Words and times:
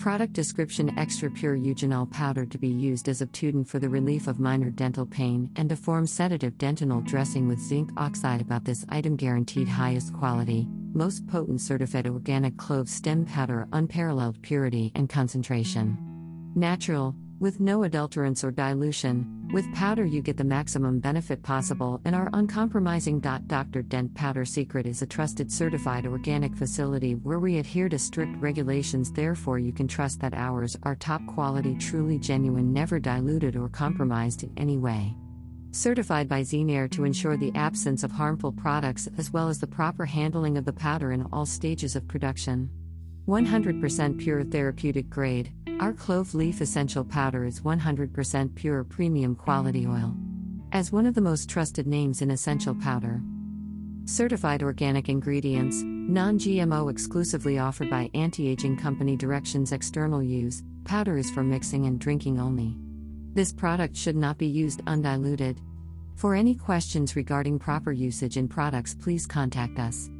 Product 0.00 0.32
description 0.32 0.98
Extra 0.98 1.30
pure 1.30 1.58
eugenol 1.58 2.10
powder 2.10 2.46
to 2.46 2.56
be 2.56 2.68
used 2.68 3.06
as 3.06 3.20
obtundent 3.20 3.68
for 3.68 3.78
the 3.78 3.88
relief 3.90 4.28
of 4.28 4.40
minor 4.40 4.70
dental 4.70 5.04
pain 5.04 5.50
and 5.56 5.68
to 5.68 5.76
form 5.76 6.06
sedative 6.06 6.56
dentinal 6.56 7.02
dressing 7.02 7.46
with 7.46 7.60
zinc 7.60 7.90
oxide. 7.98 8.40
About 8.40 8.64
this 8.64 8.86
item 8.88 9.14
guaranteed 9.14 9.68
highest 9.68 10.14
quality, 10.14 10.66
most 10.94 11.26
potent 11.26 11.60
certified 11.60 12.06
organic 12.06 12.56
clove 12.56 12.88
stem 12.88 13.26
powder, 13.26 13.68
unparalleled 13.74 14.40
purity 14.40 14.90
and 14.94 15.10
concentration. 15.10 15.98
Natural, 16.54 17.14
with 17.40 17.58
no 17.58 17.80
adulterants 17.80 18.44
or 18.44 18.50
dilution, 18.50 19.48
with 19.52 19.72
powder 19.74 20.04
you 20.04 20.20
get 20.20 20.36
the 20.36 20.44
maximum 20.44 21.00
benefit 21.00 21.42
possible, 21.42 22.00
and 22.04 22.14
our 22.14 22.28
uncompromising. 22.34 23.18
Dr. 23.18 23.82
Dent 23.82 24.14
Powder 24.14 24.44
Secret 24.44 24.86
is 24.86 25.00
a 25.02 25.06
trusted 25.06 25.50
certified 25.50 26.06
organic 26.06 26.54
facility 26.54 27.14
where 27.14 27.40
we 27.40 27.58
adhere 27.58 27.88
to 27.88 27.98
strict 27.98 28.36
regulations, 28.36 29.10
therefore, 29.10 29.58
you 29.58 29.72
can 29.72 29.88
trust 29.88 30.20
that 30.20 30.34
ours 30.34 30.76
are 30.82 30.94
top 30.94 31.26
quality, 31.26 31.74
truly 31.76 32.18
genuine, 32.18 32.72
never 32.72 33.00
diluted 33.00 33.56
or 33.56 33.70
compromised 33.70 34.42
in 34.42 34.52
any 34.58 34.76
way. 34.76 35.16
Certified 35.72 36.28
by 36.28 36.42
Zenair 36.42 36.90
to 36.90 37.04
ensure 37.04 37.36
the 37.36 37.54
absence 37.54 38.02
of 38.02 38.10
harmful 38.10 38.52
products 38.52 39.08
as 39.16 39.32
well 39.32 39.48
as 39.48 39.60
the 39.60 39.66
proper 39.66 40.04
handling 40.04 40.58
of 40.58 40.64
the 40.64 40.72
powder 40.72 41.12
in 41.12 41.26
all 41.32 41.46
stages 41.46 41.96
of 41.96 42.06
production. 42.06 42.68
100% 43.28 44.18
pure 44.18 44.44
therapeutic 44.44 45.08
grade, 45.08 45.52
our 45.78 45.92
clove 45.92 46.34
leaf 46.34 46.60
essential 46.60 47.04
powder 47.04 47.44
is 47.44 47.60
100% 47.60 48.54
pure 48.54 48.84
premium 48.84 49.34
quality 49.34 49.86
oil. 49.86 50.14
As 50.72 50.92
one 50.92 51.06
of 51.06 51.14
the 51.14 51.20
most 51.20 51.48
trusted 51.48 51.86
names 51.86 52.22
in 52.22 52.30
essential 52.30 52.74
powder. 52.74 53.20
Certified 54.04 54.62
organic 54.62 55.08
ingredients, 55.08 55.82
non 55.84 56.38
GMO 56.38 56.90
exclusively 56.90 57.58
offered 57.58 57.90
by 57.90 58.10
anti 58.14 58.48
aging 58.48 58.76
company 58.76 59.16
directions 59.16 59.72
external 59.72 60.22
use, 60.22 60.62
powder 60.84 61.18
is 61.18 61.30
for 61.30 61.42
mixing 61.42 61.86
and 61.86 62.00
drinking 62.00 62.40
only. 62.40 62.76
This 63.34 63.52
product 63.52 63.96
should 63.96 64.16
not 64.16 64.38
be 64.38 64.46
used 64.46 64.82
undiluted. 64.86 65.60
For 66.16 66.34
any 66.34 66.54
questions 66.54 67.16
regarding 67.16 67.58
proper 67.58 67.92
usage 67.92 68.36
in 68.36 68.48
products, 68.48 68.94
please 68.94 69.26
contact 69.26 69.78
us. 69.78 70.10